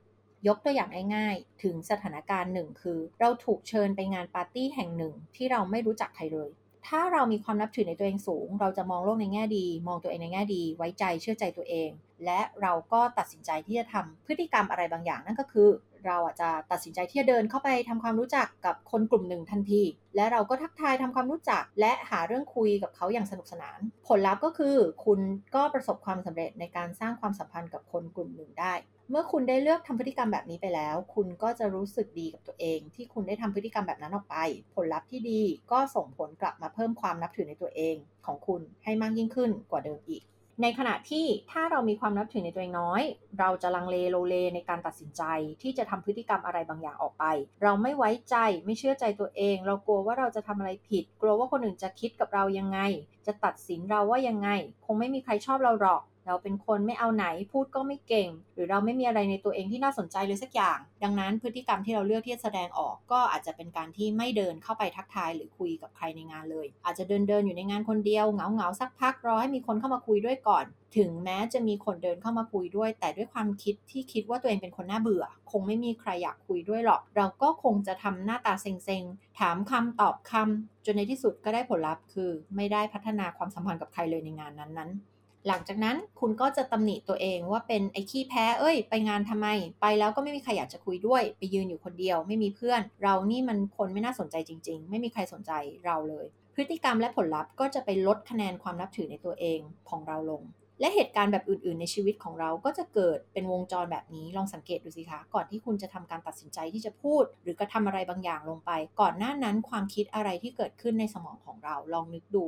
[0.47, 6.51] ยกตัวอย่างง่ายๆ ถึงสถานการณ์หนึ่งคือ เราถูกเชิญไปงานปาร์ตี้แห่งหนึ่งที่เราไม่รู้จักใครเลย
[6.87, 11.90] ถ้าเรามีความนับถือในตัวเองสูง เราจะมองโลกในแง่ดี มองตัวเองในแง่ดี ไว้ใจเชื่อใจตัวเอง
[12.25, 15.69] และเราก็ตัดสินใจที่จะทำพฤติกรรมอะไรบางอย่างนั่นก็คือ
[16.07, 19.83] เราอาจจะตัดสินใจที่จะเดินเข้าไปทำความรู้จักกับคนกลุ่มหนึ่งทันที
[20.17, 25.21] และเราก็ทักทายทำความรู้จัก และหาเรื่องคุยกับเขาอย่างสนุกสนาน ผลลัพธ์ก็คือคุณ
[25.55, 28.75] ก็ประสบความสำเร็จในการสร้างความสัมพันธ์กับคนกลุ่มหนึ่งได้
[29.11, 34.37] เมื่อคุณได้เลือกทำพฤติกรรมแบบนี้ไปแล้ว คุณก็จะรู้สึกดีกับตัวเอง ที่คุณได้ทำพฤติกรรมแบบนั้นออกไป
[34.75, 40.23] ผลลัพธ์ที่ดีก็ส่งผลกลับมาเพิ่มความนับถือในตัวเองของคุณให้มากยิ่งขึ้นกว่าเดิมอีก
[40.62, 43.03] ในขณะที่ถ้าเรามีความนับถือในตัวเองน้อย
[43.38, 45.23] เราจะลังเลโลเลในการตัดสินใจ
[45.62, 47.25] ที่จะทำพฤติกรรมอะไรบางอย่างออกไป
[47.62, 52.79] เราไม่ไว้ใจไม่เชื่อใจตัวเอง เรากลัวว่าเราจะทำอะไรผิด กลัวว่าคนอื่นจะคิดกับเรายังไง
[53.27, 54.49] จะตัดสินเราว่ายังไง
[54.85, 70.65] คงไม่มีใครชอบเราหรอก เราเป็นคนไม่เอาไหนพูดก็ไม่เก่ง หรือเราไม่มีอะไรในตัวเองที่น่าสนใจเลยสักอย่าง ดังนั้นพฤติกรรมที่เราเลือกที่จะแสดงออกก็อาจจะเป็นการที่ไม่เดินเข้าไปทักทายหรือคุยกับใครในงานเลย อาจจะเดินเดินอยู่ในงานคนเดียวเหงาเหงาสักพักรอให้มีคนเข้ามาคุยด้วยก่อน
[70.97, 85.13] ถึงแม้จะมีคนเดินเข้ามาคุยด้วย แต่ด้วยความคิดที่คิดว่าตัวเองเป็นคนน่าเบื่อ คงไม่มีใครอยากคุยด้วยหรอก เราก็คงจะทำหน้าตาเซ็งๆถามคำตอบคำจนในที่สุดก็ได้ผลลัพธ์คือ ไม่ได้พัฒนาความสัมพันธ์กับใครเลยในงานนั้นๆ
[85.48, 89.48] หลังจากนั้นคุณก็จะตำหนิตัวเองว่าเป็นไอ้ขี้แพ้ เอ้ย ไปงานทำไม
[89.80, 95.52] ไปแล้วก็ไม่มีใครอยากจะคุยด้วย ไปยืนอยู่คนเดียว ไม่มีเพื่อน เรานี่มันคนไม่น่าสนใจจริง ๆ ไม่มีใครสนใจ
[95.87, 100.42] เราเลย พฤติกรรมและผลลัพธ์ก็จะไปลดคะแนนความนับถือในตัวเองของเราลง
[100.80, 112.46] และเหตุการณ์แบบอื่น ๆ ในชีวิตของเราก็จะเกิดเป็นวงจรแบบนี้ ลองสังเกตดูสิคะ ก่อนที่คุณจะทำการตัดสินใจที่จะพูด หรือกระทำอะไรบางอย่างลงไป ก่อนหน้านั้นความคิดอะไรที่เกิดขึ้นในสมองของเรา ลองนึกดู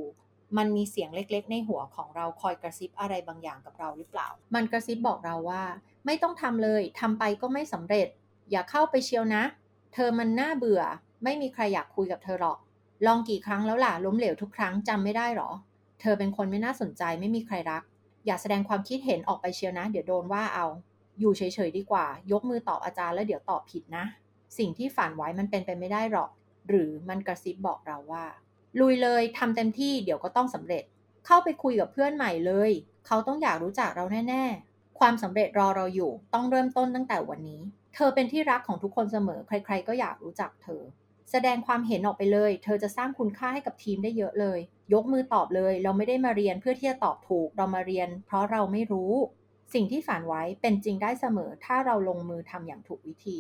[0.57, 5.63] มันมีเสียงเล็กๆ ในหัวของเราคอยกระซิบอะไรบางอย่างกับเราหรือเปล่า มันกระซิบบอกเราว่า
[6.07, 8.09] ไม่ต้องทำเลยทำไปก็ไม่สำเร็จ
[8.51, 9.43] อย่าเข้าไปเชียวนะ
[9.95, 10.83] เธอมันน่าเบื่อ
[11.25, 12.59] ไม่มีใครอยากคุยกับเธอหรอก
[13.07, 15.51] ลองกี่ครั้งแล้วล่ะล้มเหลวทุกครั้งจำไม่ได้หรอ
[16.01, 17.83] เธอเป็นคนไม่น่าสนใจไม่มีใครรัก
[18.27, 20.67] อย่าแสดงความคิดเห็นออกไปเชียวนะ เดี๋ยวโดนว่าเอา
[21.21, 24.05] อยู่เฉยๆดีกว่า ยกมือตอบอาจารย์แล้วเดี๋ยวตอบผิดนะ
[24.59, 26.31] สิ่งที่ฝันไว้มันเป็นไปไม่ได้หรอก
[26.69, 28.25] หรือมันกระซิบบอกเราว่า
[28.81, 30.85] ลุยเลยทำเต็มที่เดี๋ยวก็ต้องสำเร็จ
[31.27, 32.71] เข้าไปคุยกับเพื่อนใหม่เลย
[33.07, 37.61] เขาต้องอยากรู้จักเราแน่ๆ ความสำเร็จรอเราอยู่ ต้องเริ่มต้นตั้งแต่วันนี้
[37.95, 40.83] เธอเป็นที่รักของทุกคนเสมอ ใคร ๆ ก็อยากรู้จักเธอ
[41.31, 44.59] แสดงความเห็นออกไปเลย เธอจะสร้างคุณค่าให้กับทีมได้เยอะเลย
[44.95, 49.13] ยกมือตอบเลย เราไม่ได้มาเรียนเพื่อที่จะตอบถูก เรามาเรียน เพราะเราไม่รู้
[49.75, 53.39] สิ่งที่ฝันไว้เป็นจริงได้เสมอ ถ้าเราลงมือทำอย่างถูกวิธี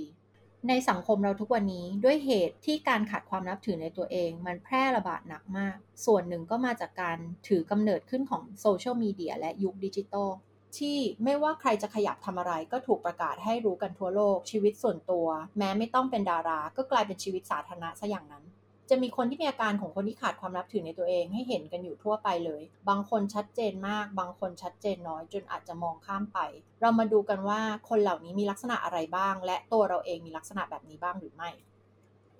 [0.68, 10.30] ในสังคมเราทุกวันนี้ด้วยเหตุที่การขาดความนับถือในตัวเอง มันแพร่ระบาดหนักมาก ส่วนหนึ่งก็มาจากการถือกำเนิดขึ้นของโซเชียลมีเดียและยุคดิจิตอล
[10.78, 15.26] ที่ไม่ว่าใครจะขยับทำอะไรก็ถูกประกาศให้รู้กันทั่วโลกชีวิตส่วนตัว
[15.58, 18.44] แม้ไม่ต้องเป็นดารา ก็กลายเป็นชีวิตสาธารณะซะอย่างนั้น
[18.90, 26.38] จะมีคนที่มีอาการของคนที่ขาดความนับถือในตัวเองให้เห็นกันอยู่ทั่วไปเลย บางคนชัดเจนมาก บางคนชัดเจนน้อยจนอาจจะมองข้ามไป
[26.80, 31.50] เรามาดูกันว่าคนเหล่านี้มีลักษณะอะไรบ้าง และตัวเราเองมีลักษณะแบบนี้บ้างหรือไม่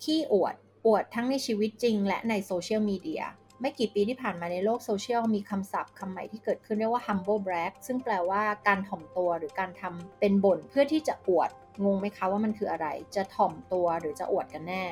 [0.03, 0.55] ขี้อวด
[0.85, 3.23] อวดทั้งในชีวิตจริง และในโซเชียลมีเดีย
[3.61, 11.49] ไม่กี่ปีที่ผ่านมาในโลกโซเชียลมีคำศัพท์คำใหม่ที่เกิดขึ้นเรียกว่า humble brag ซึ่งแปลว่าการถ่อมตัวหรือการทำเป็นบ่นเพื่อที่จะอวด
[11.85, 14.83] งงไหมคะว่ามันคืออะไร จะถ่อมตัวหรือจะอวดกันแน่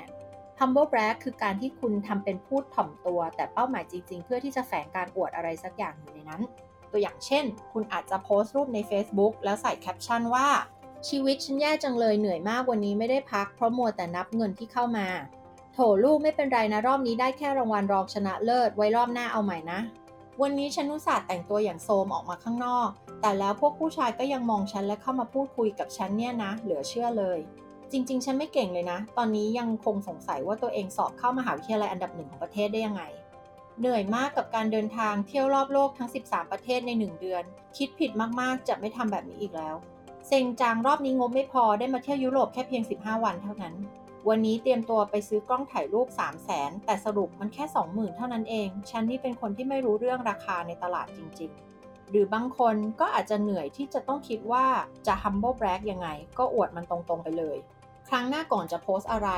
[0.60, 6.42] humble brag คือการที่คุณทำเป็นพูดถ่อมตัว แต่เป้าหมายจริง ๆ เพื่อที่จะแฝงการอวดอะไรสักอย่างอยู่ในนั้น
[6.92, 10.48] ตัวอย่างเช่น คุณอาจจะโพสต์รูปใน Facebook แล้วใส่แคปชั่นว่า
[11.08, 15.08] ชีวิตฉันแย่จังเลยเหนื่อยมากวันนี้ไม่ได้พักเพราะมัวแต่นับเงินที่เข้ามา
[15.74, 19.80] โถลูกไม่เป็นไรนะรอบนี้ได้แค่รางวัลรองชนะเลิศไว้รอบหน้าเอาใหม่นะ
[20.42, 22.90] วันนี้ฉันนุสา์แต่งตัวอย่างโซมออกมาข้างนอก
[23.22, 27.40] แต่แล้วพวกผู้ชายก็ยังมองฉันและเข้ามาพูดคุยกับฉันเนี่ยนะ เหลือเชื่อเลย
[27.92, 33.04] จริง ๆ ฉันไม่เก่งเลยนะ ตอนนี้ยังคงสงสัยว่าตัวเองสอบเข้ามหาวิทยาลัยอันดับหนึ่งของประเทศได้ยังไง
[33.80, 37.44] เหนื่อยมากกับการเดินทางเที่ยวรอบโลกทั้ง 13 ประเทศใน 1 เดือน
[37.78, 39.76] คิดผิดมากๆ จะไม่ทำแบบนี้อีกแล้ว
[40.28, 43.76] เซ็งจางรอบนี้งบไม่พอได้มาเที่ยวยุโรปแค่เพียง 15 วันเท่านั้น
[44.30, 54.66] วันนี้เตรียมตัวไปซื้อกล้องถ่ายรูป 3 0 0แสนแต่สรุปมันแค่ 20,000 เท่านั้นเอง ฉันนี่เป็นคนที่ไม่รู้เรื่องราคาในตลาดจริง ๆหรือบางคนก็อาจจะเหนื่อยที่จะต้องคิดว่า
[55.08, 57.58] จะ humble brag ยังไง ก็อวดมันตรงๆไปเลย
[58.10, 59.30] ครั้งหน้าก่อนจะโพสอะไร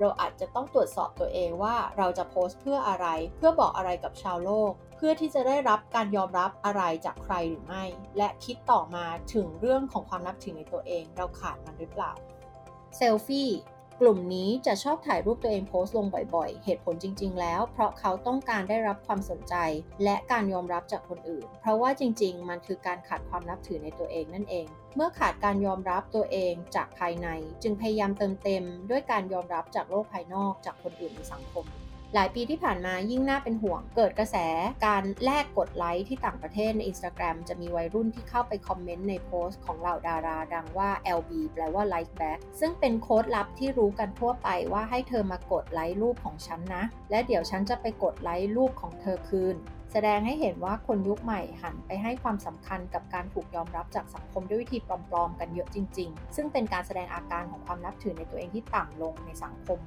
[0.00, 7.84] เราอาจจะต้องตรวจสอบตัวเองว่าเราจะโพสต์เพื่ออะไร เพื่อบอกอะไรกับชาวโลก เพื่อที่จะได้รับการยอมรับอะไรจากใครหรือไม่
[8.16, 12.12] และคิดต่อมาถึงเรื่องของความนับถือในตัวเอง เราขาดมันหรือเปล่า
[12.96, 13.50] เซลฟี่
[14.00, 19.54] กลุ่มนี้จะชอบถ่ายรูปตัวเองโพสต์ลงบ่อยๆ เหตุผลจริง ๆ แล้ว เพราะเขาต้องการได้รับความสนใจ
[20.04, 27.28] และการยอมรับจากคนอื่น เพราะว่าจริง ๆ มันคือการขาดความนับถือในตัวเองนั่นเอง เมื่อขาดการยอมรับตัวเองจากภายใน
[27.62, 31.66] จึงพยายามเติมเต็ม ด้วยการยอมรับจากโลกภายนอกจากคนอื่นในสังคม
[32.16, 34.36] หลายปีที่ผ่านมายิ่งน่าเป็นห่วง เกิดกระแส
[34.86, 49.56] การแลกกดไลค์ที่ต่างประเทศใน Instagram จะมีวัยรุ่นที่เข้าไปคอมเมนต์ในโพสต์ของเหล่าดาราดังว่า LB แปลว่า like back ซึ่งเป็นโค้ดลับที่รู้กันทั่วไปว่าให้เธอมากดไลค์รูปของฉันนะ และเดี๋ยวฉันจะไปกดไลค์รูปของเธอคืน
[49.92, 59.80] แสดงให้เห็นว่าคนยุคใหม่หันไปให้ความสำคัญกับการถูกยอมรับจากสังคมด้วยวิธีปลอมๆ กันเยอะจริง ๆ ซึ่งเป็นการแสดงอาการของความนับถือในตัวเองที่ต่ำลงในสังคม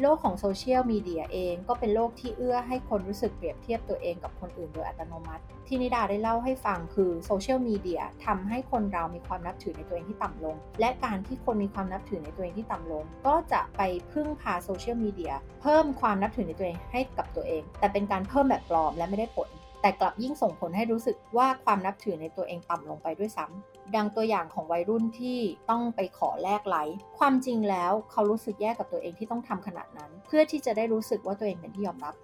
[0.00, 19.48] โลกของโซเชียลมีเดียเองก็เป็นโลกที่เอื้อให้คนรู้สึกเปรียบเทียบตัวเองกับคนอื่นโดยอัตโนมัติ ที่นิดาได้เล่าให้ฟังคือโซเชียลมีเดียทำให้คนเรามีความนับถือในตัวเองที่ต่ำลง และการที่คนมีความนับถือในตัวเองที่ต่ำลง ก็จะไปพึ่งพาโซเชียลมีเดียเพิ่มความนับถือในตัวเองให้กับตัวเอง แต่เป็นการเพิ่มแบบปลอมและไม่ได้ผล
[19.82, 25.38] แต่กลับยิ่งส่งผลให้รู้สึกว่าความนับถือในตัวเองต่ำลงไปด้วยซ้ำดังตัวอย่างของวัยรุ่นที่
[25.70, 32.14] ต้องไปขอแลกไลค์ความจริงแล้วเขารู้สึกแย่กับตัวเองที่ต้องทำขนาดนั้น เพื่อที่จะได้รู้สึกว่าตัวเองเป็นที่ยอมรับ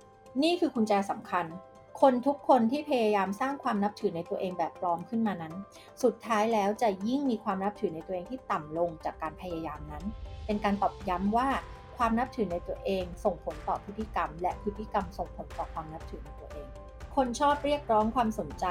[0.42, 1.47] นี่คือกุญแจสำคัญ
[2.01, 5.55] คนทุกคนที่พยายามสร้างความนับถือในตัวเองแบบปลอมขึ้นมานั้น
[6.03, 10.05] สุดท้ายแล้วจะยิ่งมีความนับถือในตัวเองที่ต่ำลงจากการพยายามนั้น
[10.47, 11.49] เป็นการตอบย้ำว่า
[11.97, 16.68] ความนับถือในตัวเอง ส่งผลต่อพฤติกรรม และพฤติกรรมส่งผลต่อความนับถือในตัวเอง
[17.16, 18.66] คนชอบเรียกร้องความสนใจ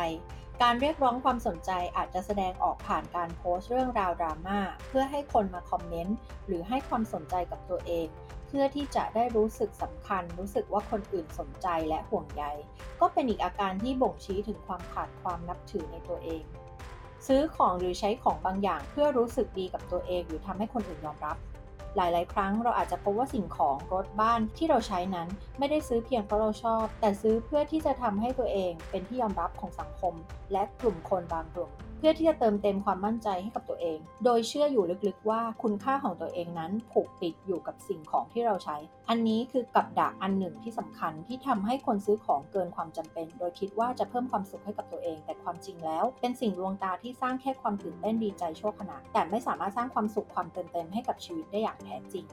[0.62, 8.08] การเรียกร้องความสนใจอาจจะแสดงออกผ่านการโพสต์เรื่องราวดราม่าเพื่อให้คนมาคอมเมนต์หรือให้ความสนใจกับตัวเอง
[8.48, 12.44] เพื่อที่จะได้รู้สึกสำคัญ รู้สึกว่าคนอื่นสนใจและห่วงใย
[13.02, 16.44] ก็เป็นอีกอาการที่บ่งชี้ถึงความขาดความนับถือในตัวเอง
[17.28, 21.38] ซื้อของหรือใช้ของบางอย่างเพื่อรู้สึกดีกับตัวเองหรือทำให้คนอื่นยอมรับ
[21.98, 25.28] หลาย ๆ ครั้งเราอาจจะพบว่าสิ่งของรถบ้านที่เราใช้นั้น
[25.60, 30.14] ไม่ได้ซื้อเพียงเพราะเราชอบ แต่ซื้อเพื่อที่จะทำให้ตัวเองเป็นที่ยอมรับของสังคม
[30.52, 38.78] และกลุ่มคนบางกลุ่ม เพื่อที่จะเติมเต็มความมั่นใจให้กับตัวเอง โดยเชื่ออยู่ลึกๆว่าคุณค่าของตัวเองนั้นผูกติดอยู่กับสิ่งของที่เราใช้
[39.10, 52.26] อันนี้คือกับดักอันหนึ่งที่สำคัญที่ทำให้คนซื้อของเกินความจำเป็น โดยคิดว่าจะเพิ่มความสุขให้กับตัวเอง แต่ความจริงแล้ว เป็นสิ่งลวงตาที่สร้างแค่ความตื่นเต้นดีใจชั่วขณะแต่ไม่สามารถสร้างความสุขความเติมเต็มให้กับชีวิตได้อย่างแท้จริง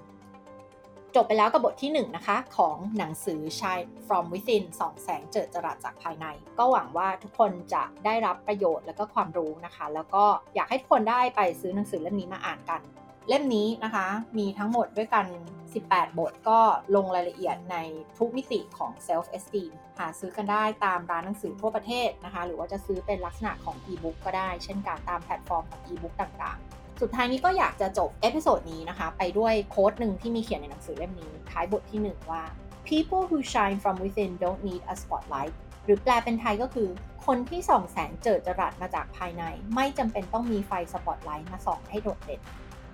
[1.17, 6.27] จบไปแล้วกับบทที่ 1 นะคะ ของหนังสือ Shine from Within ส่องแสงเจิดจรัสจากภายใน
[6.59, 10.25] ก็หวังว่าทุกคนจะได้รับประโยชน์และก็ความรู้นะคะ แล้วก็
[10.55, 12.81] อยากให้ทุกคนได้ไปซื้อหนังสือเล่มนี้มาอ่านกัน
[13.29, 14.07] เล่มนี้นะคะ
[14.39, 15.27] มีทั้งหมดด้วยกัน
[15.73, 16.59] 18 บทก็
[16.97, 17.77] ลงรายละเอียดใน
[18.19, 31.33] ทุกมิติของ self esteem หาซื้อกันได้ตามร้านหนังสือทั่วประเทศนะคะ หรือว่าจะซื้อเป็นลักษณะของ e-book ก็ได้ เช่นกันตามแพลตฟอร์มของ e-book ต่างๆ สุดท้ายนี้ก็อยากจะจบ episode นี้นะคะ ไปด้วย quote หนึ่งที่มีเขียนในหนังสือเล่มนี้
[31.51, 32.43] ท้ายบทที่ 1 ว่า
[32.89, 35.53] people who shine from within don't need a spotlight
[35.85, 36.89] หรือแปลเป็นไทยก็คือ
[37.27, 42.41] คนที่ส่องแสงเจิดจรัสมาจากภายใน ไม่จำเป็นต้องมีไฟสปอตไลท์มาส่องให้โดดเด่น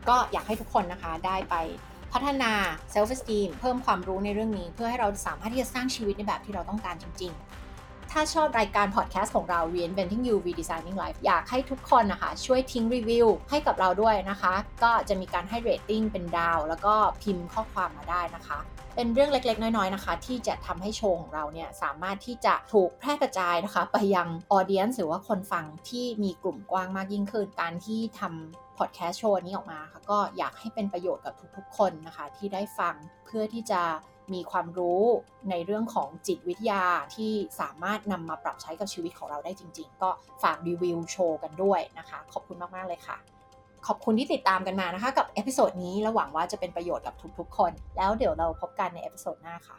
[0.09, 1.55] ก็อยากให้ทุกคนนะคะได้ไป
[2.13, 2.53] พัฒนา
[2.95, 7.69] self esteem เพิ่มความรู้ในเรื่องนี้ เพื่อให้เราสามารถที่จะสร้างชีวิตในแบบที่เราต้องการจริง ๆ
[8.12, 18.59] ถ้าชอบรายการพอดแคสต์ของเรา Reinventing You Redesigning Life อยากให้ทุกคนนะคะ ช่วยทิ้งรีวิวให้กับเราด้วยนะคะ ก็จะมีการให้เรตติ้งเป็นดาว แล้วก็พิมพ์ข้อความมาได้นะคะ
[18.94, 32.94] เป็นเรื่องเล็กๆ น้อยๆนะคะ ที่จะทำให้โชว์ของเราเนี่ยสามารถที่จะถูกแพร่กระจายนะคะ ไปยังออเดียนหรือว่าคนฟังที่มีกลุ่มกว้างมากยิ่งขึ้นการที่ทำพอดแคสต์โชว์นี้ออกมาค่ะก็อยากให้เป็นประโยชน์กับทุกๆ คนนะคะ ที่ได้ฟัง
[33.25, 33.83] เพื่อที่จะ
[34.35, 35.03] มีความรู้
[35.51, 40.11] ในเรื่องของจิตวิทยาที่สามารถนำมาปรับใช้กับชีวิตของเราได้จริง ๆ ก็
[40.43, 43.16] ฝากรีวิวโชว์กันด้วยนะคะ ขอบคุณมาก ๆ เลยค่ะ
[43.87, 49.79] ขอบคุณที่ติดตามกันมานะคะ กับ episode นี้และหวังว่าจะเป็นประโยชน์กับทุกๆคน แล้วเดี๋ยวเราพบกันใน episode หน้าค่ะ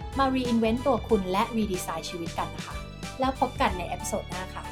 [0.19, 2.75] มา re-invent ตัวคุณและ re-design ชีวิตกันนะคะ
[3.19, 4.63] แล้วพบกันใน episode หน้าค่ะ